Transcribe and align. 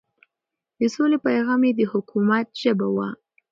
د 0.79 0.81
سولې 0.95 1.17
پيغام 1.27 1.61
يې 1.67 1.71
د 1.79 1.81
حکومت 1.91 2.47
ژبه 2.61 2.87
وه. 2.95 3.07